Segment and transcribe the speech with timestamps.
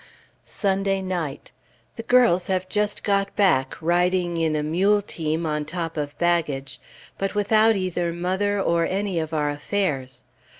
[0.47, 1.51] Sunday night.
[1.95, 6.81] The girls have just got back, riding in a mule team, on top of baggage,
[7.19, 10.23] but without either mother or any of our affairs.